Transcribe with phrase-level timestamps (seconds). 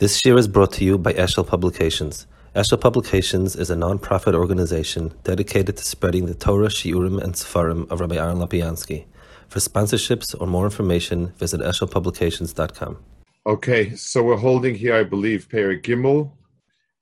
[0.00, 2.26] This year is brought to you by Eshel Publications.
[2.56, 8.00] Eshel Publications is a non-profit organization dedicated to spreading the Torah, Shiurim, and Sefarim of
[8.00, 9.04] Rabbi Aaron Lapiansky.
[9.48, 12.96] For sponsorships or more information, visit eshelpublications.com.
[13.44, 16.32] Okay, so we're holding here, I believe, Perek Gimel.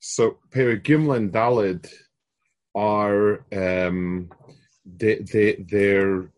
[0.00, 1.88] So Perek Gimel and Dalid
[2.74, 4.28] are um,
[4.84, 6.32] they, they they're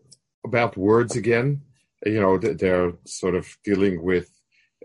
[0.45, 1.63] about words again.
[2.05, 4.29] You know, they're sort of dealing with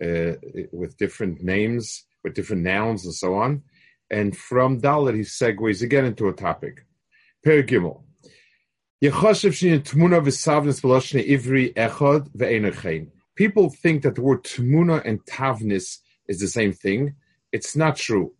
[0.03, 0.33] uh,
[0.71, 3.63] with different names, with different nouns, and so on.
[4.09, 6.85] And from Dalit, he segues again into a topic.
[13.35, 17.15] People think that the word tmuna and tavnis is the same thing.
[17.51, 18.33] It's not true.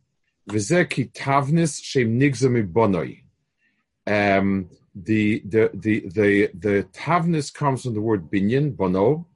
[4.08, 9.28] Um, the, the, the, the, the tavnis comes from the word binyan, bono,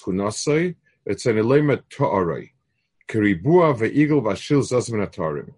[0.00, 0.74] Chunasoi,
[1.08, 2.50] etzan elema to'aroi.
[3.08, 5.54] Keribua ve'igel v'ashil.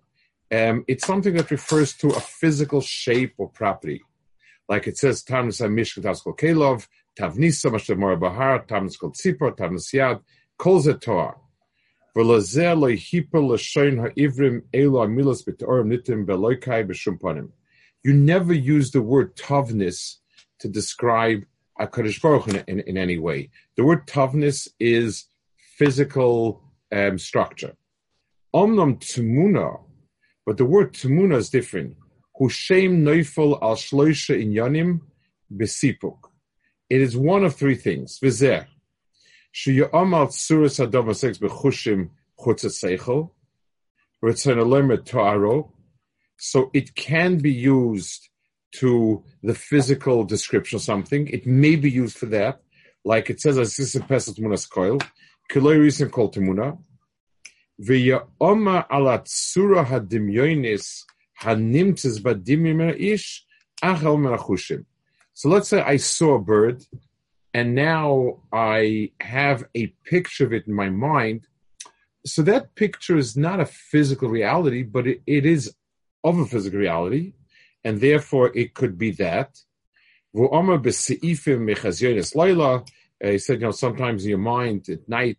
[0.51, 4.03] Um, it's something that refers to a physical shape or property.
[4.69, 6.87] Like it says, Tamnis HaMishkat Askol Kelov,
[7.19, 10.21] Tavnisa Mashtav Mora Bahar, Tamnis Kol Tzipor, Tavnis Yad,
[10.59, 10.81] Kol
[12.19, 15.07] l'shoin ha'ivrim elo
[15.87, 16.27] nitim
[18.03, 20.17] You never use the word tavnis
[20.59, 21.45] to describe
[21.81, 23.51] HaKadosh Baruch in, in, in, any way.
[23.77, 25.27] The word tavnis is
[25.77, 26.63] physical
[26.93, 27.77] um, structure.
[28.55, 29.81] Omnam tumuna,
[30.45, 31.97] but the word tumuna is different.
[32.41, 35.01] Hushem neufel al shloisha inyanim
[35.55, 36.19] besipuk.
[36.91, 38.19] It is one of three things.
[38.19, 38.67] Vizer.
[39.55, 43.31] Sheyam al tsuras hadam sex bechushim chutza seichel.
[46.37, 48.29] So it can be used
[48.73, 51.29] to the physical description of something.
[51.29, 52.61] It may be used for that,
[53.05, 55.03] like it says, "As a pesach munas koil,
[55.51, 56.79] kiloi reason kol temuna."
[57.81, 61.05] V'ya'oma ala tzura hadimyonis
[61.43, 63.45] hanimtzes badimim ish
[63.83, 64.85] achel merachushim.
[65.35, 66.85] So let's say I saw a bird,
[67.55, 71.47] and now I have a picture of it in my mind.
[72.27, 75.73] So that picture is not a physical reality, but it, it is
[76.25, 77.35] of a physical reality
[77.85, 79.59] and therefore it could be that.
[83.25, 85.39] Uh, he said, you know, sometimes in your mind at night,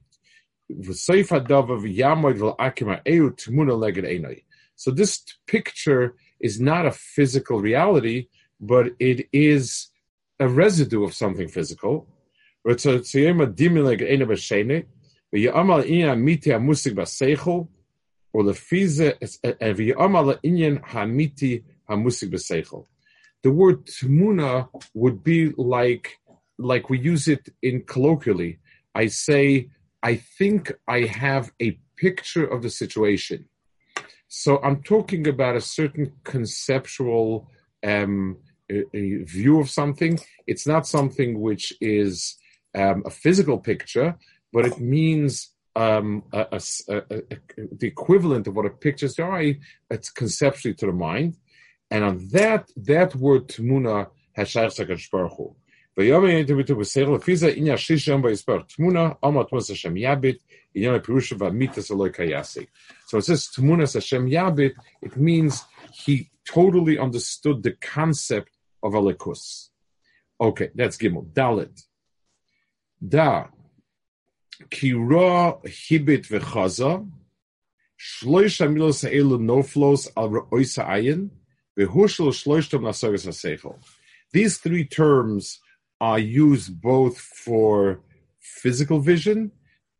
[4.75, 8.27] so this picture is not a physical reality,
[8.59, 9.89] but it is
[10.39, 12.07] a residue of something physical.
[12.63, 12.83] Or the
[21.89, 22.85] hamusik b'seichel.
[23.43, 26.17] The word tmuna would be like
[26.57, 28.59] like we use it in colloquially.
[28.93, 29.69] I say,
[30.03, 33.45] I think I have a picture of the situation.
[34.27, 37.49] So I'm talking about a certain conceptual
[37.83, 38.37] um,
[38.69, 40.19] a, a view of something.
[40.47, 42.35] It's not something which is
[42.75, 44.17] um, a physical picture,
[44.53, 47.01] but it means um, a, a,
[47.81, 49.59] the equivalent of what a picture is eye.
[49.89, 51.37] It's conceptually to the mind.
[51.91, 55.55] And on that, that word tmuna has shaykh sakadosh baruch.
[55.99, 56.11] So it
[63.23, 64.75] says tmuna Hashem yabit.
[65.01, 69.69] It means he totally understood the concept of alikus.
[70.39, 71.25] Okay, that's gimel.
[71.33, 71.83] Dalit.
[73.05, 73.47] Da.
[74.69, 77.09] Kira hibit v'chaza.
[77.99, 81.29] Shloish hamilos ha'elu noflos al ra'oisa ayin.
[84.31, 85.59] These three terms
[86.01, 88.01] are used both for
[88.39, 89.51] physical vision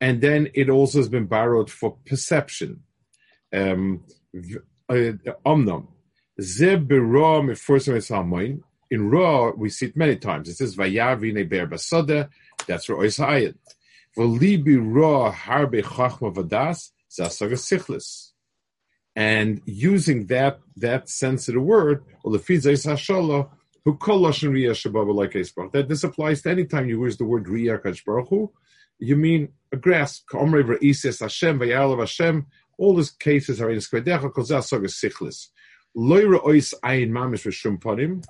[0.02, 2.84] and then it also has been borrowed for perception.
[3.54, 4.04] Um,
[4.90, 5.12] uh.
[8.92, 10.50] In Ra, we see it many times.
[10.50, 12.30] It says, Vayavine ber basada,
[12.66, 13.56] that's Ra Oisayat.
[14.18, 17.58] V'libi Ra harbe chachma vadas, zasaga
[19.16, 21.10] and using that that
[21.56, 22.40] word, or the
[25.14, 25.32] like
[25.74, 28.50] That this applies to any time you use the word riyah kachbaruchu,
[29.00, 30.24] you mean a grass.
[32.78, 35.48] All these cases are in skvedecha kozah sogas sichlis.
[35.96, 38.24] Loy ois ayin mamish v'shum panim,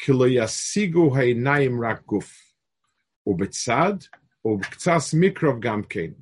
[0.00, 2.32] kilo yasigu ha'inayim rak guf.
[3.28, 4.08] Ubetzad,
[4.44, 6.14] ubktsas mikrov gamkein.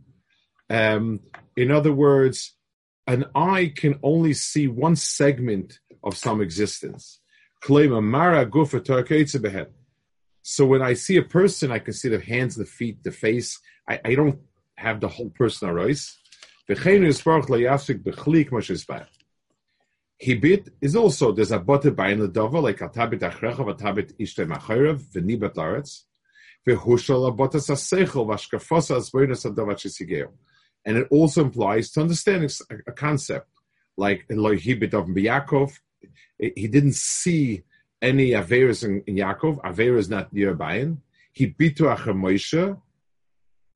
[0.69, 1.21] Um,
[1.57, 2.55] in other words,
[3.07, 7.21] an eye can only see one segment of some existence.
[7.65, 7.87] So
[10.67, 13.59] when I see a person, I can see the hands, the feet, the face.
[13.89, 14.41] I, I don't
[14.77, 16.17] have the whole person arise.
[20.25, 24.47] Hibit is also there's a bote bain ledova like a tabit achrecha a tabit ishte
[24.47, 26.05] macharev v'nibat laretz
[26.67, 30.29] v'hushal a bote sasechel v'ashkafos asboinus adovat shesigeo.
[30.85, 32.51] And it also implies to understand
[32.87, 33.49] a concept
[33.97, 35.73] like Hibit of Yaakov.
[36.39, 37.63] He didn't see
[38.01, 39.61] any Averas in, in Yaakov.
[39.97, 40.89] Is not nearby.
[41.33, 42.77] He bitu acher Moshe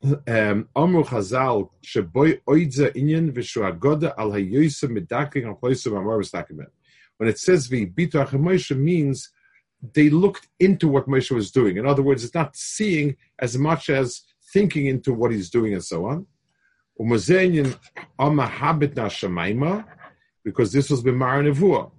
[0.04, 6.68] um, Amru Chazal sheboy oidze inyan v'shu agoda al hayoyse medaking al ploisem amaris document.
[7.16, 9.30] When it says v'bitu Moshe means
[9.94, 11.76] they looked into what Moshe was doing.
[11.76, 15.84] In other words, it's not seeing as much as thinking into what he's doing and
[15.84, 16.26] so on.
[17.00, 17.78] Umazenyan
[18.18, 19.84] ama habit na shemaima,
[20.44, 21.90] because this was b'mar nevuah.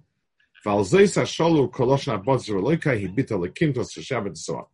[0.66, 4.68] Valzeis hasholu kolosh na botzer loika hibita lekim tos shabbat and so.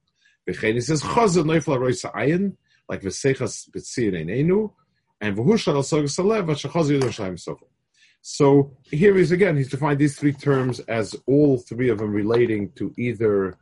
[0.47, 2.55] V'chein he says chazad neifla roisa ayin
[2.89, 4.71] like Vesechas Betzir Einenu,
[5.21, 7.67] and Vahushal Asogas Alev, Shachazi Yerushalayim Sofer.
[8.21, 12.71] So here is again, he's defined these three terms as all three of them relating
[12.73, 13.57] to either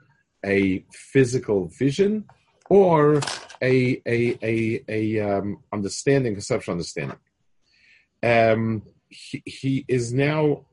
[0.45, 2.25] a physical vision
[2.71, 3.19] or
[3.61, 7.17] a a a, a um, understanding, conceptual understanding.
[8.23, 10.65] Um, he, he is now,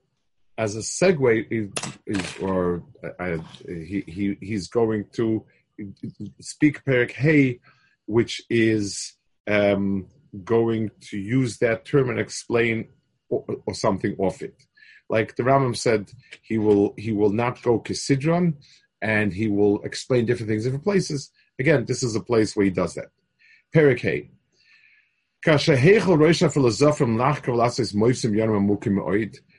[0.57, 2.83] as a segue, or
[3.19, 5.45] uh, he, he he's going to
[6.41, 7.61] speak Perik Hey
[8.09, 9.15] which is
[9.47, 10.07] um,
[10.45, 12.89] going to use that term and explain
[13.29, 14.55] or, or, something off it.
[15.11, 16.11] Like the Rambam said,
[16.43, 18.55] he will he will not go Kisidron,
[19.03, 21.31] and he will explain different things, different places.
[21.59, 23.11] Again, this is a place where he does that.
[23.75, 24.29] Perikei.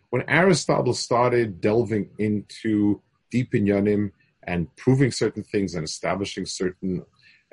[0.10, 3.02] When Aristotle started delving into
[3.32, 4.12] deep in Yanim
[4.44, 7.06] and proving certain things and establishing certain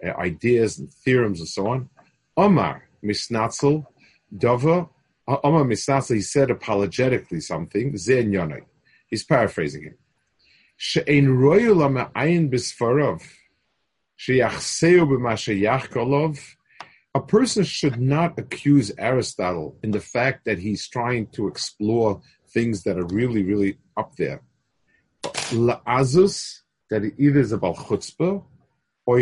[0.04, 1.88] uh, ideas and theorems and so on.
[2.36, 3.86] Omar misnatzel
[4.34, 4.88] dova.
[5.26, 6.16] Omar misnatzel.
[6.16, 7.92] He said apologetically something.
[7.92, 9.94] He's paraphrasing him.
[12.50, 13.22] Bisfarov.
[17.14, 22.82] A person should not accuse Aristotle in the fact that he's trying to explore things
[22.84, 24.42] that are really, really up there.
[26.90, 28.42] That it either is about chutzpah
[29.06, 29.18] or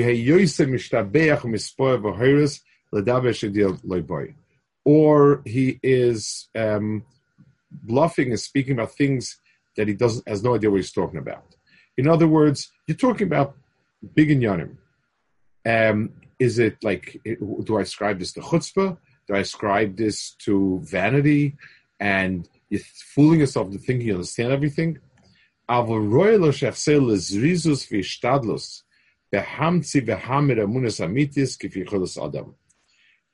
[5.45, 7.05] he is um,
[7.71, 9.39] bluffing and speaking about things
[9.77, 11.57] that he doesn't has no idea what he's talking about.
[11.97, 13.57] In other words, you're talking about
[14.15, 14.77] big inyanim.
[15.67, 18.97] Um, is it like do I ascribe this to chutzpah?
[19.27, 21.57] Do I ascribe this to vanity?
[22.01, 22.81] And you're
[23.15, 24.99] fooling yourself to think you understand everything.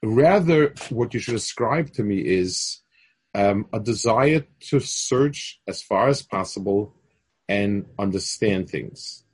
[0.02, 2.80] Rather, what you should ascribe to me is
[3.34, 6.94] um, a desire to search as far as possible
[7.48, 9.24] and understand things.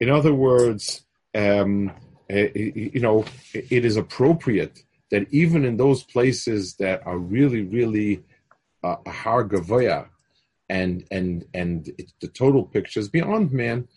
[0.00, 1.04] In other words,
[1.34, 1.92] um,
[2.30, 3.24] you know,
[3.54, 8.22] it is appropriate that even in those places that are really, really
[8.84, 10.08] uh, har gavoya,
[10.68, 11.90] and and and
[12.20, 13.88] the total picture is beyond man,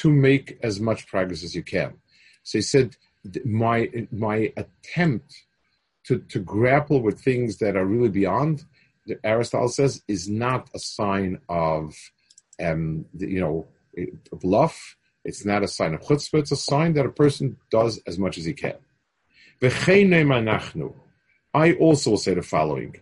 [0.00, 1.94] to make as much progress as you can.
[2.42, 2.96] So he said,
[3.44, 5.34] my my attempt
[6.06, 8.64] to, to grapple with things that are really beyond,
[9.24, 11.94] Aristotle says, is not a sign of,
[12.62, 13.66] um, you know,
[14.32, 14.96] bluff.
[15.26, 16.38] It's not a sign of chutzpah.
[16.38, 18.76] It's a sign that a person does as much as he can.
[21.52, 22.94] I also will say the following.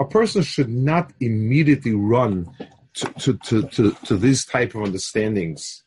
[0.00, 2.50] A person should not immediately run
[2.94, 5.82] to, to, to, to, to these type of understandings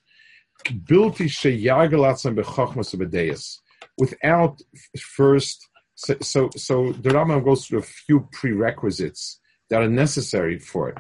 [3.98, 4.62] without
[5.00, 10.90] first so, so, so the Rambam goes through a few prerequisites that are necessary for
[10.90, 10.98] it.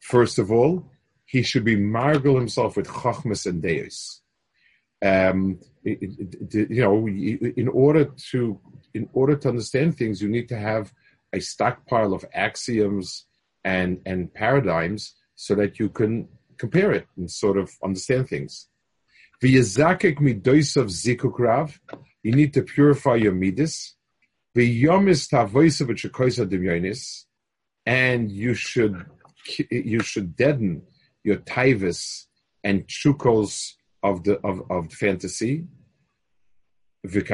[0.00, 0.90] First of all,
[1.24, 4.20] he should be margal himself with chachmas and deis.
[5.04, 8.60] Um, you know, in order to
[8.94, 10.92] in order to understand things, you need to have
[11.32, 13.26] a stockpile of axioms
[13.64, 18.68] and and paradigms so that you can compare it and sort of understand things.
[19.42, 21.78] V'yazakek midoisav zikukrav,
[22.22, 23.94] you need to purify your midas.
[24.56, 27.24] V'yomis tavoisav v'chekoisa demyonis,
[27.86, 29.06] and you should
[29.70, 30.82] you should deaden
[31.22, 32.24] your tivus
[32.62, 33.72] and chukos
[34.02, 35.64] of the of, of fantasy.
[37.04, 37.24] When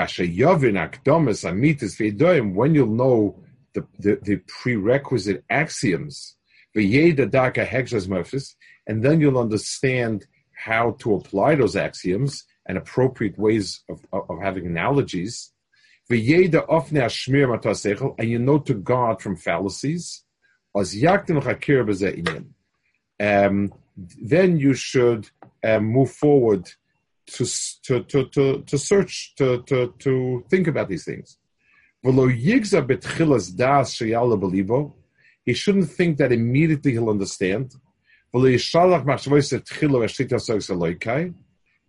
[2.75, 6.37] you'll know the, the, the prerequisite axioms,
[6.75, 6.93] and
[9.03, 14.67] then you'll understand how to apply those axioms and appropriate ways of, of, of having
[14.67, 15.53] analogies.
[16.09, 16.19] And
[18.29, 20.25] you know to guard from fallacies.
[23.21, 25.29] Um, then you should
[25.65, 26.71] um, move forward
[27.27, 27.45] to,
[27.83, 31.39] to, to, to, to search, to, to, to think about these things.
[35.45, 37.75] He shouldn't think that immediately he'll understand.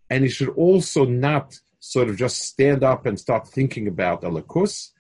[0.10, 4.92] And he should also not sort of just stand up and start thinking about Alakus.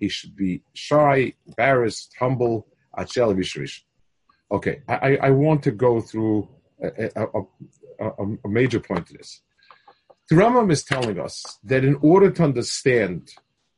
[0.00, 2.66] He should be shy, embarrassed, humble.
[4.52, 6.48] Okay, I, I want to go through
[6.82, 7.26] a, a,
[8.00, 9.42] a, a major point to this.
[10.28, 13.30] The Rambam is telling us that in order to understand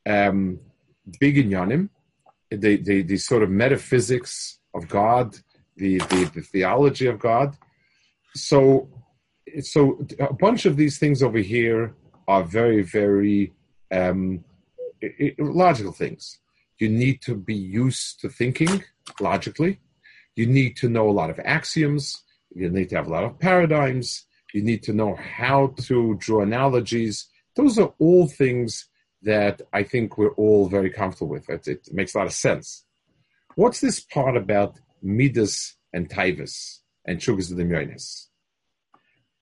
[0.07, 0.59] um,
[1.19, 1.89] big inyanim,
[2.49, 5.37] the, the, the sort of metaphysics of God,
[5.77, 7.57] the, the, the theology of God.
[8.35, 8.89] So,
[9.61, 11.95] so a bunch of these things over here
[12.27, 13.53] are very, very
[13.91, 14.43] um,
[15.37, 16.39] logical things.
[16.79, 18.83] You need to be used to thinking
[19.19, 19.79] logically.
[20.35, 22.23] You need to know a lot of axioms.
[22.53, 24.25] You need to have a lot of paradigms.
[24.53, 27.27] You need to know how to draw analogies.
[27.55, 28.87] Those are all things
[29.23, 31.49] that I think we're all very comfortable with.
[31.49, 32.85] It, it makes a lot of sense.
[33.55, 38.27] What's this part about Midas and Taivas and sugars of the Myonis?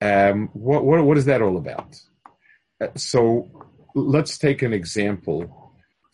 [0.01, 1.99] Um, what, what, what is that all about?
[2.81, 3.49] Uh, so
[3.95, 5.73] let's take an example.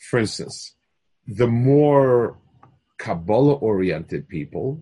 [0.10, 0.76] For instance,
[1.28, 2.38] the more
[2.98, 4.82] Kabbalah oriented people,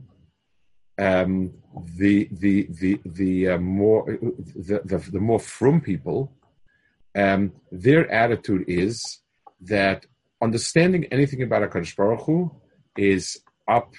[0.98, 1.54] um,
[1.98, 6.34] the the the the uh, more the, the, the more from people,
[7.16, 9.20] um, their attitude is
[9.62, 10.06] that
[10.42, 12.52] understanding anything about Hakadosh Baruch Hu
[12.98, 13.94] is up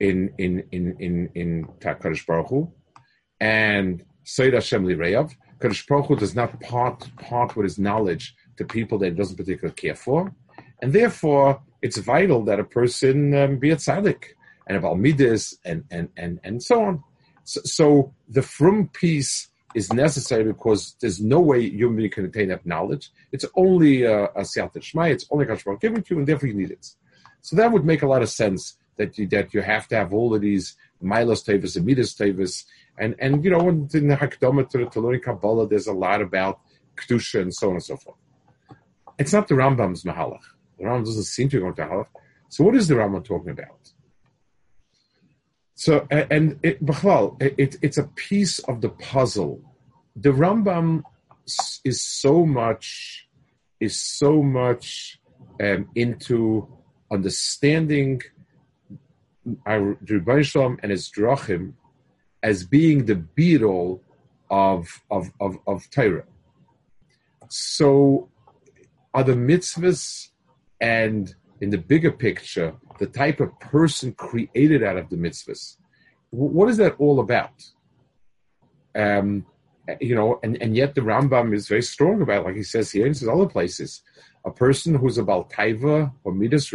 [0.00, 2.72] in in in in in Kadosh Baruch Hu,
[3.40, 5.32] and Seir Hashem Lireyav.
[5.58, 9.36] Kadosh Baruch Hu does not part part with his knowledge to people that he doesn't
[9.36, 10.32] particularly care for,
[10.82, 14.24] and therefore it's vital that a person um, be a tzaddik
[14.66, 17.04] and about midas and and and and so on.
[17.44, 22.64] So, so the from piece is necessary because there's no way human can attain that
[22.64, 23.10] knowledge.
[23.32, 25.10] It's only uh, a siyat shmai.
[25.10, 26.86] It's only Kadosh Baruch given to you, and therefore you need it.
[27.40, 30.14] So that would make a lot of sense that you that you have to have
[30.14, 32.64] all of these milos tavis and midas tavis,
[32.98, 36.60] and and you know in the Hakdama to, to learning Kabbalah, there's a lot about
[36.96, 38.16] kedusha and so on and so forth.
[39.18, 40.40] It's not the Rambam's mahalach.
[40.78, 42.06] The Rambam doesn't seem to go to halach.
[42.48, 43.92] So what is the Rambam talking about?
[45.74, 46.78] So and it,
[47.40, 49.60] it, it's a piece of the puzzle.
[50.14, 51.02] The Rambam
[51.84, 53.26] is so much
[53.80, 55.18] is so much
[55.60, 56.68] um, into
[57.10, 58.22] understanding
[59.66, 61.74] our Rebbeinu and his drachim
[62.44, 64.00] as being the beetle
[64.50, 66.26] of of of, of Torah.
[67.48, 68.28] So,
[69.12, 70.28] are the mitzvahs
[70.80, 75.76] and in the bigger picture, the type of person created out of the mitzvahs,
[76.30, 77.64] what is that all about?
[78.94, 79.46] Um,
[80.00, 82.90] you know, and, and yet the Rambam is very strong about it, like he says
[82.90, 84.02] here and says other places.
[84.44, 86.72] A person who's a Baltaiva or Midas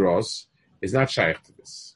[0.82, 1.96] is not shaykh to this.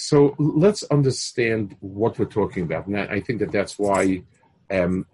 [0.00, 4.22] So let's understand what we're talking about, and I think that that's why
[4.70, 5.04] um,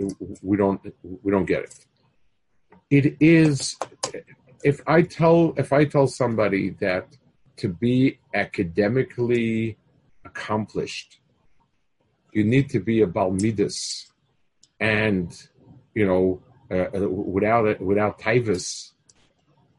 [0.42, 0.78] we don't
[1.22, 1.86] we don't get it.
[2.90, 3.76] It is
[4.62, 7.16] if I tell if I tell somebody that
[7.56, 9.78] to be academically
[10.22, 11.18] accomplished,
[12.32, 14.10] you need to be a balmidus,
[14.80, 15.34] and
[15.94, 18.90] you know uh, uh without without taivas,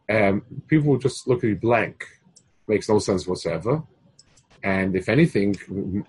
[0.10, 2.08] um, people will just look at you blank
[2.68, 3.84] makes no sense whatsoever.
[4.66, 5.56] And if anything,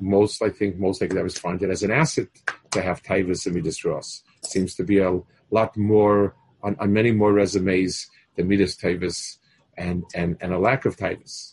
[0.01, 2.29] most I think most academics find it as an asset
[2.71, 4.23] to have Taivas and Midas Ross.
[4.43, 5.21] Seems to be a
[5.51, 9.37] lot more on, on many more resumes than Midas Taivas
[9.77, 11.53] and, and, and a lack of Taivas.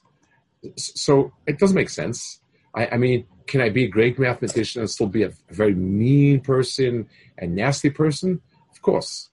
[0.77, 2.39] So it doesn't make sense.
[2.73, 6.39] I, I, mean, can I be a great mathematician and still be a, very mean
[6.39, 8.41] person and nasty person?
[8.71, 9.29] Of course.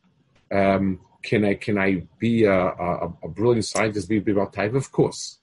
[0.50, 4.08] Um, can I can I be a, a, a brilliant scientist?
[4.08, 4.74] Be about type?
[4.74, 5.39] Of course.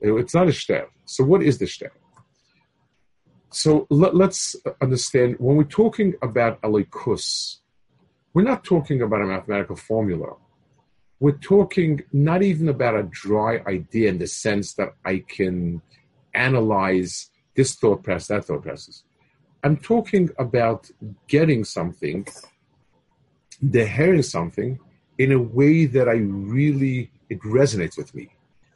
[0.00, 0.86] It's not a shter.
[1.06, 1.90] So what is the shter?
[3.50, 7.58] So let, us understand when we're talking about alikus,
[8.32, 10.34] we're not talking about a mathematical formula.
[11.20, 15.80] We're talking not even about a dry idea in the sense that I can
[16.34, 19.04] analyze this thought process, that thought process.
[19.62, 20.90] I'm talking about
[21.28, 22.26] getting something,
[23.62, 24.80] the hearing something
[25.18, 28.28] in a way that I really it resonates with me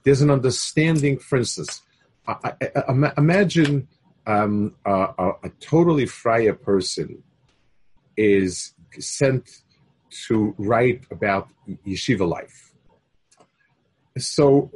[0.05, 1.19] there's an understanding.
[1.19, 1.83] For instance,
[2.27, 3.89] I, I, I, imagine
[4.27, 7.23] um, a, a, a, totally freie person
[8.17, 9.63] is sent
[10.27, 11.49] to write about
[11.87, 12.73] yeshiva life.
[14.19, 14.71] So,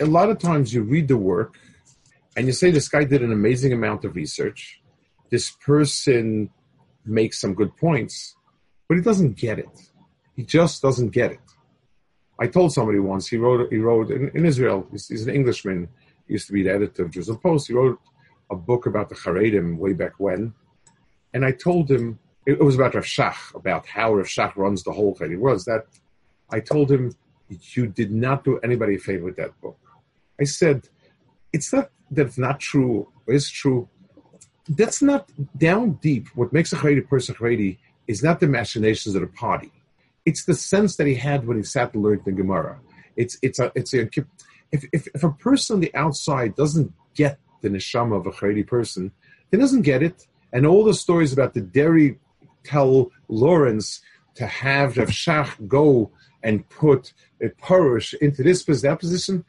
[0.00, 1.58] a lot of times you read the work
[2.36, 4.80] and you say this guy did an amazing amount of research.
[5.30, 6.50] This person
[7.06, 8.36] makes some good points,
[8.88, 9.68] but he doesn't get it.
[10.36, 11.40] He just doesn't get it.
[12.44, 14.86] I told somebody once he wrote he wrote in, in Israel.
[14.92, 15.88] He's, he's, an Englishman.
[16.26, 17.68] He used to be the editor of Jerusalem Post.
[17.68, 17.98] He wrote
[18.50, 20.52] a book about the Haredim way back when,
[21.32, 24.92] and I told him it, was about Rav Shach about how Rav Shach runs the
[24.92, 25.32] whole thing.
[25.32, 25.86] It was that
[26.50, 27.14] I told him
[27.48, 29.78] you did not do anybody a favor with that book.
[30.38, 30.86] I said
[31.54, 33.08] it's not that it's not true.
[33.26, 33.88] It's true.
[34.68, 36.28] That's not down deep.
[36.34, 39.72] What makes a Haredi person Haredi is not the machinations of the party.
[40.24, 42.78] It's the sense that he had when he sat and learned the Gemara.
[43.16, 44.08] It's it's a it's a
[44.72, 48.66] if, if, if a person on the outside doesn't get the neshama of a Haredi
[48.66, 49.12] person,
[49.50, 50.26] he doesn't get it.
[50.52, 52.18] And all the stories about the dairy
[52.64, 54.00] tell Lawrence
[54.34, 56.10] to have Rav Shach go
[56.42, 59.44] and put a Purush into this position, that position,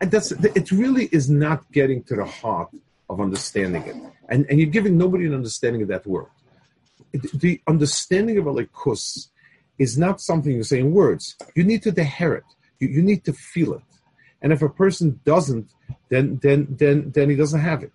[0.00, 0.70] and that's it.
[0.70, 2.70] Really is not getting to the heart
[3.08, 3.96] of understanding it,
[4.28, 6.26] and and you're giving nobody an understanding of that word.
[7.12, 9.28] The understanding of a likus
[9.80, 11.36] is not something you say in words.
[11.54, 12.44] You need to deher it.
[12.78, 13.82] You, you need to feel it.
[14.42, 15.68] And if a person doesn't,
[16.10, 17.92] then then then then he doesn't have it.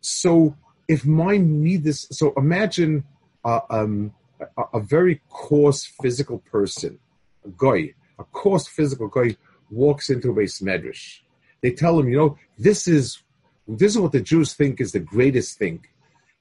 [0.00, 0.56] So
[0.88, 3.04] if mind need this, so imagine
[3.44, 6.98] uh, um, a, a, very coarse physical person,
[7.44, 9.36] a guy, a coarse physical guy
[9.70, 11.20] walks into a base medrash.
[11.62, 13.22] They tell him, you know, this is
[13.68, 15.84] this is what the Jews think is the greatest thing.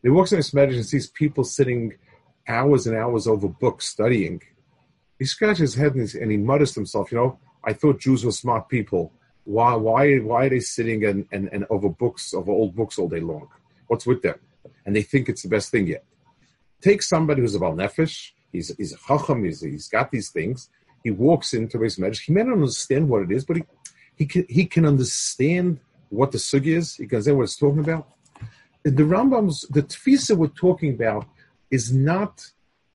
[0.01, 1.93] He walks into a medrash and sees people sitting
[2.47, 4.41] hours and hours over books studying
[5.23, 8.25] he scratches his head and, and he mutters to himself, you know, I thought Jews
[8.25, 9.13] were smart people.
[9.45, 13.07] Why, why, why are they sitting and, and, and over books, over old books all
[13.07, 13.47] day long?
[13.87, 14.35] What's with them?
[14.85, 16.03] And they think it's the best thing yet.
[16.81, 20.69] Take somebody who's a Bal Nefesh, he's, he's a Chacham, he's, he's got these things.
[21.05, 22.19] He walks into his marriage.
[22.25, 23.63] He may not understand what it is, but he,
[24.17, 26.95] he, can, he can understand what the sugi is.
[26.95, 28.09] He can understand what it's talking about.
[28.83, 31.25] The Rambam's, the tfisa we're talking about
[31.71, 32.45] is not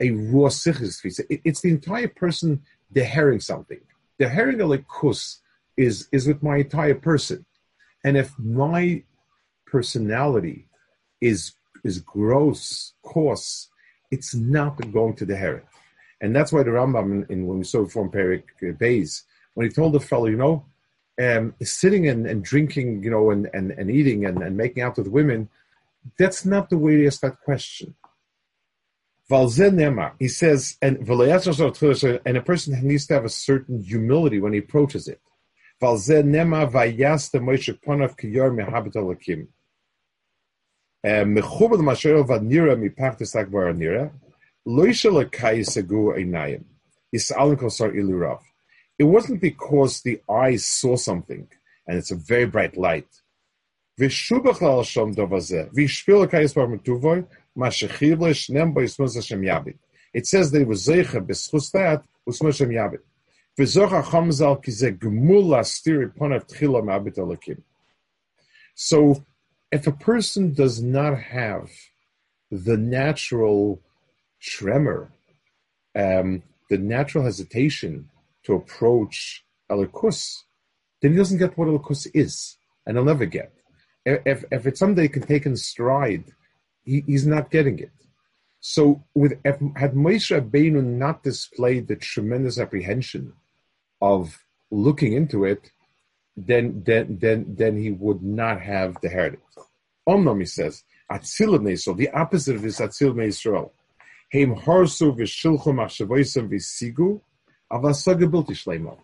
[0.01, 1.41] a raw sichis tfisa.
[1.45, 2.63] It's the entire person
[2.95, 3.81] dehering something.
[4.21, 5.39] Dehering a likus
[5.77, 7.45] is is with my entire person,
[8.05, 9.03] and if my
[9.67, 10.67] personality
[11.21, 11.53] is
[11.85, 13.69] is gross, coarse,
[14.11, 15.67] it's not going to deher it.
[16.21, 18.45] And that's why the Rambam, in, in when we saw from Perik
[18.79, 20.65] Bays, when he told the fellow, you know,
[21.21, 24.97] um, sitting and, and, drinking, you know, and, and, and eating and, and making out
[24.99, 25.49] with women,
[26.19, 27.95] that's not the way to ask that question.
[30.19, 30.99] He says, and
[32.27, 35.21] and a person needs to have a certain humility when he approaches it.
[48.99, 51.47] It wasn't because the eyes saw something,
[51.87, 53.07] and it's a very bright light.
[60.14, 63.01] It says that it was Zeicha b'schus that u'smo Shem Yabit.
[63.59, 67.62] V'zocha chamzal ki ze gemul lastir ponav tchila ma'abit alakim.
[68.75, 69.25] So,
[69.73, 71.68] if a person does not have
[72.51, 73.81] the natural
[74.40, 75.11] tremor,
[75.97, 78.09] um, the natural hesitation
[78.44, 80.44] to approach Elikus,
[81.03, 83.53] then he doesn't get what Elikus is, and he'll never get.
[84.07, 86.25] If, if it's something he can take in stride
[86.88, 87.92] he, he's not getting it.
[88.61, 93.35] So, with had Moshe Rabbeinu not displayed the tremendous apprehension
[94.01, 94.38] of
[94.70, 95.70] looking into it,
[96.37, 99.40] then then then then he would not have the heritage.
[100.09, 103.70] Omnom, he says, Atzilim so the opposite of this Atzilim Yisrael.
[104.33, 107.20] Heim harsu v'shilchu machshavoisem v'sigu
[107.70, 108.98] avasaga.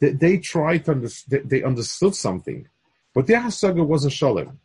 [0.00, 2.68] They tried to understand, they understood something,
[3.14, 4.58] but their hasaga wasn't shalom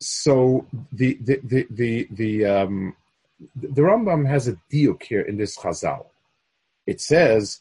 [0.00, 2.96] so the the the the um
[3.54, 6.06] the Rambam has a diuk here in this Chazal.
[6.86, 7.60] It says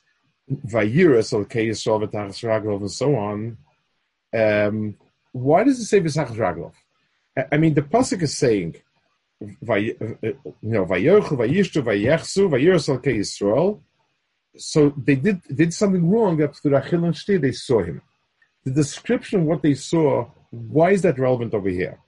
[0.49, 3.57] vayiras alekei Yisrael v'tachas raglov and so on.
[4.33, 4.97] Um,
[5.31, 6.73] why does it say v'tachas raglov?
[7.51, 8.75] I mean, the pasuk is saying,
[9.41, 9.97] uh, you
[10.61, 13.81] know, Vayochu, Vayishtu, Ke Yisrael.
[14.57, 18.01] So they did did something wrong up to Rachel and Shti, they saw him.
[18.63, 21.99] The description of what they saw, why is that relevant over here?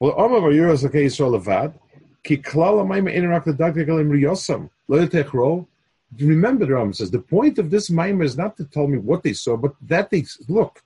[0.00, 1.74] Well, Omar is okay Yisrael Levad.
[2.24, 4.70] Ki klal amayim inerak ledagdegel im riyosam.
[4.88, 5.68] Lo yetech ro.
[6.18, 9.22] Remember, the Rambam says the point of this maimer is not to tell me what
[9.22, 10.82] they saw, but that they looked.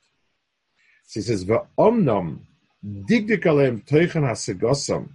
[1.05, 2.41] So he says, "Va'omnam
[2.85, 5.09] digdikalem teichen hasegosam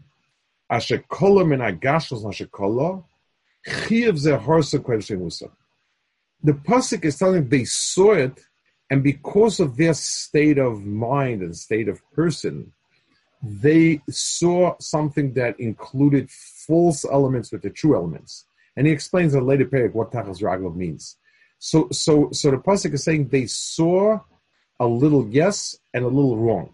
[0.70, 3.04] asher kola min agashos asher kola
[3.68, 5.50] chiyav ze harsa musa."
[6.44, 8.46] The pasuk is telling they saw it,
[8.90, 12.74] and because of their state of mind and state of person,
[13.42, 18.46] they saw something that included false elements with the true elements.
[18.76, 21.18] And he explains in later period what Tachas Raglav means.
[21.60, 24.20] So, so, so the pasuk is saying they saw
[24.80, 26.74] a little yes and a little wrong.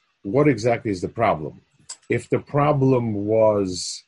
[0.23, 1.61] what exactly is the problem.
[2.09, 4.03] If the problem was,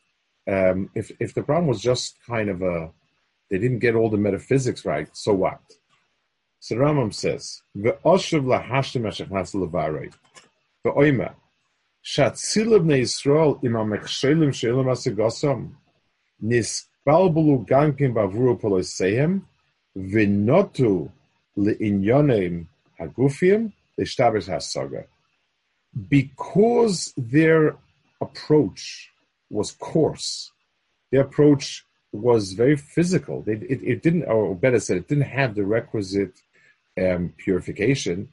[0.47, 2.91] um, if if the problem was just kind of a,
[3.49, 5.61] they didn't get all the metaphysics right, so what?
[6.59, 10.13] So Rambam says, "Ve'oshav lahashtem eshachnas levarei,
[10.85, 11.33] ve'oima
[12.03, 15.75] shatzilav ne Yisrael im amechshelim she'elam asegosam
[16.43, 19.41] nisbalbulu gankim bavuru polosehem
[19.97, 21.09] v'notu
[21.57, 22.67] le'inyonim
[22.99, 25.05] Hagufim, the Shtabers Hasaga.
[26.09, 27.75] Because their
[28.21, 29.09] approach
[29.49, 30.51] was coarse,
[31.11, 33.43] their approach was very physical.
[33.47, 36.41] It, it, it, didn't, or better said, it didn't have the requisite
[36.99, 38.29] um, purification.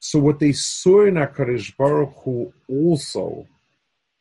[0.00, 3.46] So what they saw in Hakadosh Baruch Hu also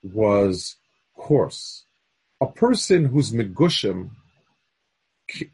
[0.01, 0.77] was
[1.15, 1.86] coarse.
[2.39, 4.12] A person who's megushim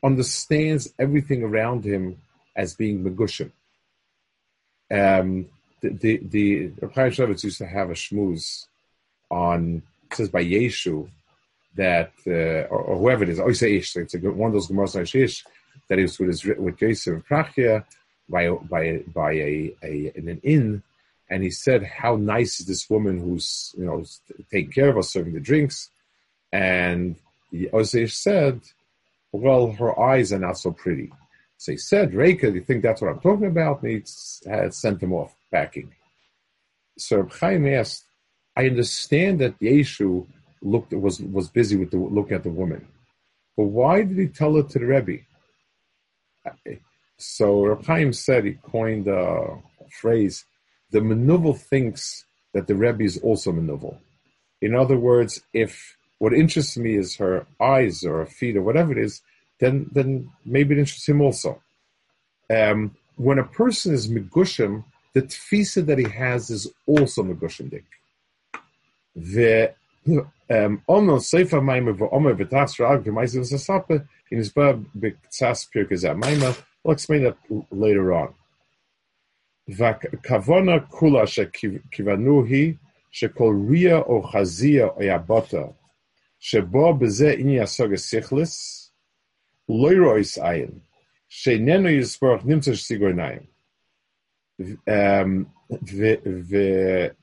[0.03, 2.21] understands everything around him
[2.55, 3.51] as being megushim.
[4.91, 5.47] Um,
[5.82, 8.65] the the, the Chaim used to have a shmooze
[9.30, 11.10] on it says by Yeshu
[11.76, 14.68] that uh, or, or, whoever it is, oh, say Ish, it's a, one of those
[14.68, 15.46] Gemara Ish
[15.88, 17.86] that is with his with Yosef Prachia
[18.28, 20.84] by by by a, a in an inn,
[21.30, 24.04] and he said how nice is this woman who's you know
[24.52, 25.89] taking care of us, serving the drinks,
[26.52, 27.15] and
[27.54, 28.62] Oseish said,
[29.32, 31.12] well, her eyes are not so pretty.
[31.60, 33.84] So he said, Reika, do you think that's what I'm talking about?
[33.84, 35.93] And he had sent him off packing.
[36.98, 38.06] So Chaim asked,
[38.56, 40.26] I understand that Yeshu
[40.62, 42.88] looked was was busy with the, looking at the woman,
[43.58, 45.19] but why did he tell it to the Rebbe?
[47.17, 49.62] So Reb Chaim said he coined a
[50.02, 50.45] phrase:
[50.91, 53.98] "The menuvel thinks that the Rebbe is also menuvel."
[54.62, 58.93] In other words, if what interests me is her eyes or her feet or whatever
[58.93, 59.22] it is,
[59.60, 61.62] then then maybe it interests him also.
[62.50, 67.84] Um, when a person is megushim, the tfisa that he has is also megushindik.
[69.15, 69.74] The
[70.50, 76.58] um, Ono Sefer Maimer v'Omer v'Tas Ra'ag v'Maisim Sasape in his bab b'Tzas Pirkei Maimer.
[76.84, 77.38] We'll explain that
[77.72, 78.34] later on.
[79.69, 82.78] V'Kavona Kula shekivanu hi
[83.13, 85.74] shekol ria o chazia o yabota
[86.41, 88.79] shebo b'zeh asog sichlis
[94.88, 97.15] Um, the the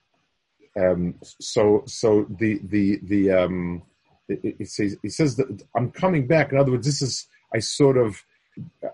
[0.81, 3.83] um, so so the the the um,
[4.29, 6.53] it, it says he says that I'm coming back.
[6.53, 8.23] In other words, this is I sort of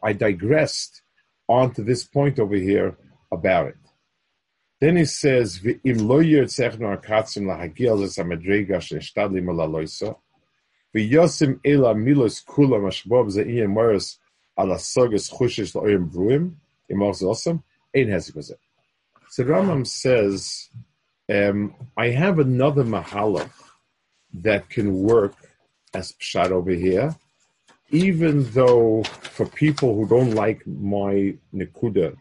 [0.02, 1.02] I digressed
[1.46, 2.96] onto this point over here
[3.30, 3.76] about it.
[4.80, 10.16] Then he says, "Im lo yirtzechnu akatzim lahagil zesamedrega sheishtadli malaloisa."
[10.94, 12.42] V'yosim ela milos
[13.30, 13.74] ze'iyem
[15.74, 16.54] la'oyim
[17.94, 18.56] ein.
[19.30, 20.68] So Rambam says,
[21.30, 23.50] um, I have another mahalach
[24.34, 25.34] that can work
[25.94, 27.16] as pshat over here,
[27.90, 32.16] even though for people who don't like my nikuda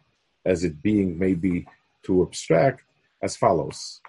[0.45, 1.67] as it being maybe
[2.03, 2.83] too abstract,
[3.21, 4.01] as follows.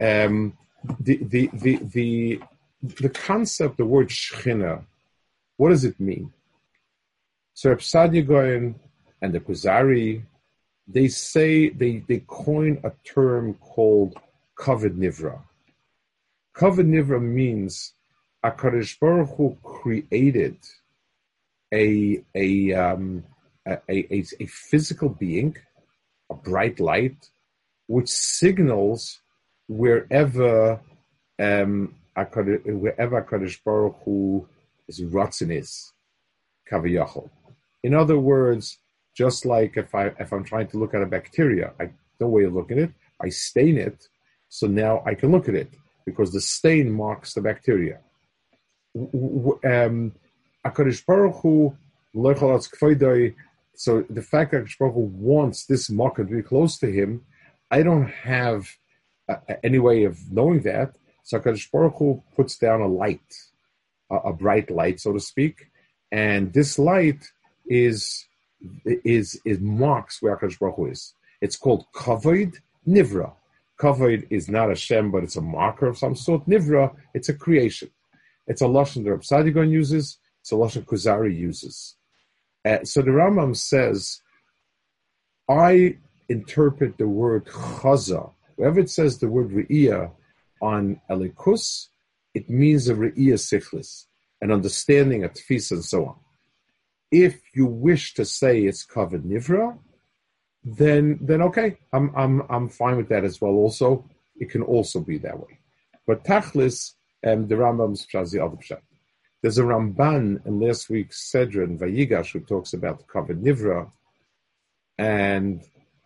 [0.00, 0.56] Um,
[0.98, 2.40] the, the, the, the,
[2.82, 4.84] the concept, the word Shechina,
[5.56, 6.32] what does it mean?
[7.54, 8.74] So Reb Goyen
[9.20, 10.22] and the Kuzari,
[10.88, 14.18] they say, they, they coin a term called
[14.56, 15.40] Kavod Nivra.
[16.56, 17.92] Kavod Nivra means
[18.44, 20.56] HaKadosh Baruch Hu created
[21.72, 23.24] a, a, um,
[23.66, 25.56] a, a, a physical being,
[26.30, 27.28] a bright light,
[27.86, 29.20] which signals
[29.68, 30.80] wherever
[31.38, 34.48] um, wherever Kadosh Baruch Hu
[34.88, 35.92] is rotzen is,
[36.70, 37.30] kaviyachol.
[37.82, 38.78] In other words,
[39.16, 42.44] just like if I if I'm trying to look at a bacteria, I no way
[42.44, 42.94] of looking at it.
[43.20, 44.08] I stain it,
[44.48, 45.70] so now I can look at it
[46.04, 48.00] because the stain marks the bacteria.
[49.64, 50.12] Um,
[51.06, 51.76] Baruch Hu
[53.74, 57.24] so the fact that Baruch Hu wants this market to be close to him,
[57.70, 58.68] I don't have
[59.28, 60.96] uh, any way of knowing that.
[61.22, 63.34] So HaKadosh Baruch Hu puts down a light,
[64.10, 65.70] a, a, bright light, so to speak,
[66.10, 67.22] and this light
[67.66, 68.26] is
[68.84, 71.14] is is marks where HaKadosh Baruch Hu is.
[71.40, 73.32] It's called Kavod Nivra.
[73.78, 76.46] Kavod is not a Shem, but it's a marker of some sort.
[76.46, 77.90] Nivra, it's a creation.
[78.46, 80.18] It's a lashon that Saadia Gaon uses.
[80.40, 81.96] It's a lashon Kuzari uses.
[82.64, 84.20] Uh, so the Rambam says,
[85.48, 85.96] I
[86.28, 88.32] interpret the word chaza.
[88.56, 90.12] Wherever it says the word re'iyah,
[90.60, 91.88] on elikus,
[92.34, 94.06] it means a re'iyah sichlis,
[94.40, 96.16] an understanding, a tfis, and so on.
[97.10, 99.78] If you wish to say it's kavod nivra,
[100.64, 103.52] then then okay, I'm I'm I'm fine with that as well.
[103.52, 105.58] Also, it can also be that way.
[106.06, 106.92] But tachlis,
[107.26, 108.80] um, the Rambam's pshat the other pshat.
[109.42, 113.90] There's a Ramban in last week's Sedron Vayigash who talks about the kavod nivra,
[114.98, 115.62] and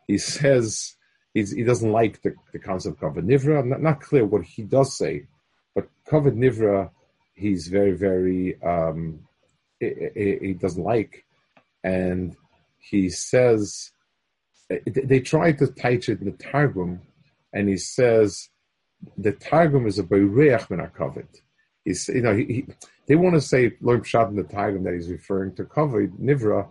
[0.07, 0.95] he says
[1.35, 3.67] he doesn't like the, the concept of kavod nivra.
[3.67, 5.27] Not, not, clear what he does say,
[5.75, 6.91] but kavod nivra,
[7.35, 9.21] he's very, very, um,
[9.81, 11.25] he, he, doesn't like.
[11.83, 12.37] And
[12.79, 13.91] he says,
[14.87, 17.03] they try to teach it in the Targum,
[17.53, 18.49] and he says,
[19.19, 21.27] the Targum is a bereach min kavod.
[21.85, 22.67] He's, you know, he, he,
[23.07, 26.69] they want to say learn pshat in the Targum that he's referring to kavod nivra,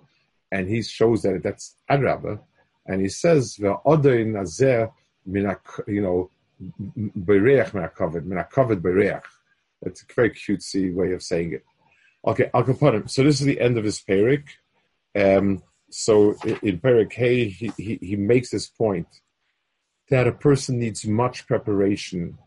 [0.53, 2.39] and he shows that that's adrabah
[2.85, 4.91] and he says the other nazer
[5.25, 6.29] you know
[7.15, 9.23] bereach covered covered bereach.
[9.85, 11.65] A very cutesy way of saying it.
[12.25, 13.07] Okay, I'll put him.
[13.07, 14.45] So this is the end of his perik.
[15.13, 19.07] Um, so in perik he, he, he makes this point
[20.09, 22.37] that a person needs much preparation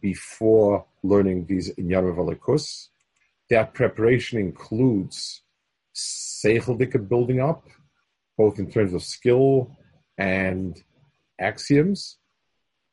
[0.00, 2.88] before learning these inyanim v'alikus.
[3.50, 5.42] That preparation includes
[5.94, 7.68] seichel building up,
[8.36, 9.70] both in terms of skill
[10.18, 10.82] and
[11.40, 12.18] axioms.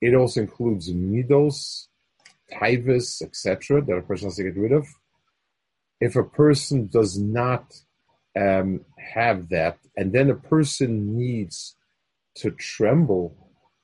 [0.02, 1.88] It also includes midos,
[2.52, 4.88] taivas, etc., that a person has to get rid of.
[6.00, 7.74] If a person does not
[8.40, 11.76] um, have that, and then a person needs
[12.36, 13.36] to tremble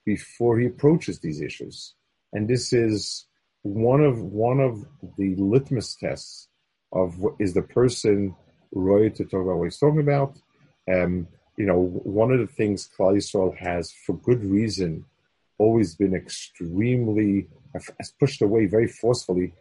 [0.05, 1.93] before he approaches these issues,
[2.33, 3.25] and this is
[3.61, 4.85] one of one of
[5.17, 6.47] the litmus tests
[6.91, 8.35] of what is the person
[8.71, 10.37] right to talk about what he's talking about.
[10.91, 15.05] Um, you know, one of the things Klal Yisrael has, for good reason,
[15.57, 19.53] always been extremely has pushed away very forcefully.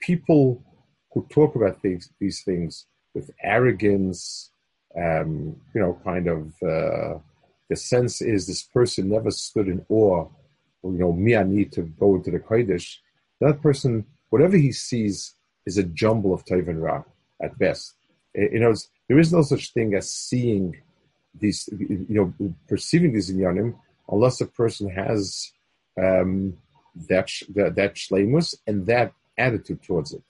[0.00, 0.62] People
[1.12, 4.50] who talk about things, these things with arrogance,
[4.96, 7.18] um, you know, kind of uh,
[7.68, 10.26] the sense is this person never stood in awe.
[10.82, 12.96] You know, me, I need to go into the Kodesh.
[13.40, 15.34] That person, whatever he sees,
[15.66, 17.02] is a jumble of Taivan Ra
[17.40, 17.94] at best.
[18.34, 18.74] You know,
[19.08, 20.76] there is no such thing as seeing
[21.38, 23.76] these, you know, perceiving these inyanim,
[24.08, 25.50] unless a person has
[26.00, 26.56] um,
[27.08, 30.22] that that, that shlemus and that attitude towards it.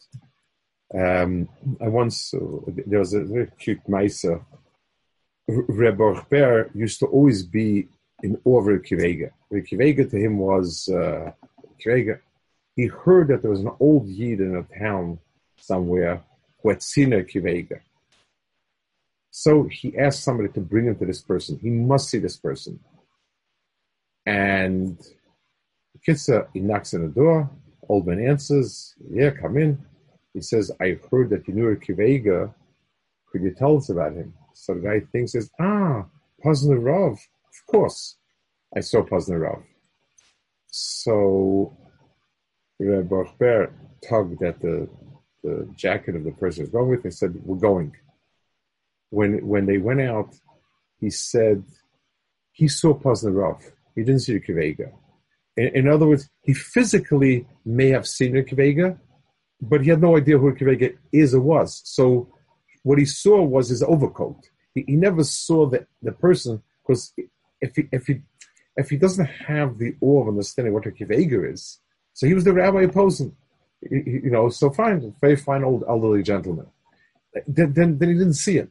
[0.95, 1.49] Um,
[1.81, 2.39] I once uh,
[2.87, 4.45] there was a very cute Maisa.
[5.47, 7.89] Rebbe Ber used to always be
[8.23, 9.33] in awe of Akiva Eiger.
[9.53, 11.33] Kivega to him was uh,
[11.79, 12.23] Akiva Eiger.
[12.77, 15.19] He heard that there was an old Yid in a town
[15.59, 16.23] somewhere
[16.63, 17.83] who had seen a Akiva Eiger.
[19.37, 21.59] So he asked somebody to bring him to this person.
[21.61, 22.79] He must see this person.
[24.25, 24.97] And
[26.07, 27.51] Kitsa, he knocks on the door.
[27.89, 29.85] Old man answers, Yeah, come in.
[30.35, 32.55] He says, I heard that you knew a Akiva Eiger.
[33.27, 34.33] Could you tell us about him?
[34.53, 36.05] So the guy thinks, says, Ah,
[36.45, 37.15] Pazner Rav.
[37.15, 38.17] Of course.
[38.77, 39.65] I saw Pazner Rav.
[40.69, 41.77] So
[42.79, 43.73] Rebbe Ber
[44.09, 44.89] tugged at the,
[45.43, 47.97] the jacket of the person was going with and said, We're going
[49.15, 50.35] when when they went out,
[51.01, 51.65] he said
[52.53, 53.63] he saw Rav.
[53.95, 54.93] He didn't see the Akiva Eiger.
[55.57, 58.99] In, in, other words, he physically may have seen a Akiva Eiger,
[59.61, 61.81] but he had no idea who Akiva Eiger is or was.
[61.85, 62.29] So
[62.83, 64.41] what he saw was his overcoat.
[64.75, 67.13] He, he never saw the, the person because
[67.61, 68.23] if he, if he
[68.77, 71.79] if he doesn't have the awe of understanding what a Akiva Eiger is,
[72.13, 73.37] so he was the rabbi opposing.
[73.91, 76.67] You know, so fine, very fine old elderly gentleman.
[77.47, 78.71] Then, then, then he didn't see it.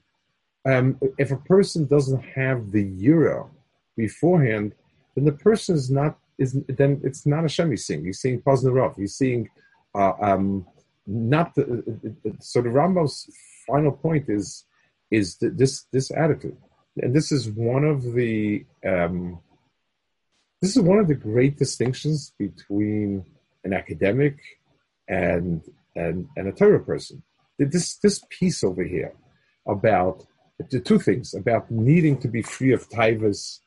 [0.65, 3.51] Um, if a person doesn't have the euro
[3.97, 4.73] beforehand,
[5.15, 8.05] then the person is not is then it's not a Shem he's seeing.
[8.05, 9.07] He's seeing Poznarov.
[9.09, 9.49] Seeing
[9.93, 10.65] uh, um,
[11.05, 13.29] not the, uh, uh, so the Rambam's
[13.67, 14.65] final point is
[15.11, 16.57] is this this attitude,
[16.97, 19.39] and this is one of the um,
[20.61, 23.25] this is one of the great distinctions between
[23.63, 24.37] an academic
[25.07, 25.61] and
[25.95, 27.21] and, and a Torah person.
[27.59, 29.13] This this piece over here
[29.67, 30.25] about
[30.69, 33.59] the two things about needing to be free of taivas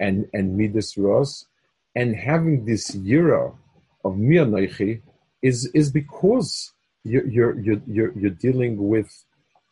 [0.00, 1.46] and and midas ros,
[1.94, 3.56] and having this yira
[4.04, 5.02] of mianoichi
[5.42, 6.72] is is because
[7.04, 9.10] you're you're you're you're, dealing with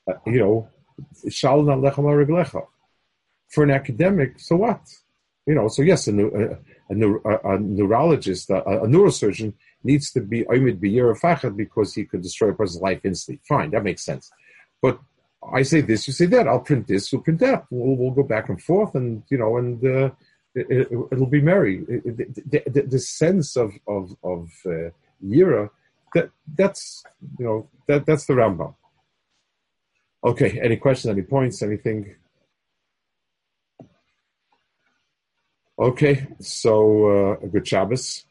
[0.09, 0.69] uh, you know
[3.49, 4.39] for an academic.
[4.39, 4.81] So what?
[5.47, 5.69] You know.
[5.69, 6.59] So yes, a, a,
[6.91, 9.55] a, a neurologist, a, a, neurosurgeon
[9.85, 13.41] needs to be oimid b'yirafachad because he could destroy a person's life instantly.
[13.49, 14.31] Fine, that makes sense.
[14.81, 15.01] But
[15.51, 16.47] I say this, you say that.
[16.47, 17.67] I'll print this, you'll print that.
[17.71, 20.11] We'll, we'll go back and forth, and you know, and uh,
[20.55, 21.79] it, will be merry.
[21.79, 24.91] the, the, the, sense of of of uh,
[25.25, 25.71] Yira,
[26.15, 27.05] that that's
[27.39, 28.75] you know that that's the Rambam.
[30.25, 30.61] Okay.
[30.63, 31.11] Any questions?
[31.11, 31.63] Any points?
[31.63, 32.15] Anything?
[35.79, 36.27] Okay.
[36.41, 38.25] So uh, a good Shabbos.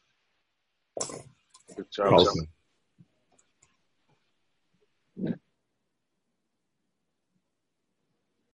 [1.75, 2.27] Good job.